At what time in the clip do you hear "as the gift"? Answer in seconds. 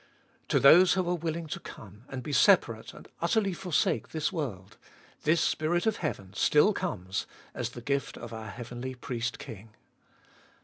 7.53-8.17